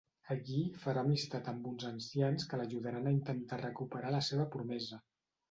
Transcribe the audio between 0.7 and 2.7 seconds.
farà amistat amb uns ancians que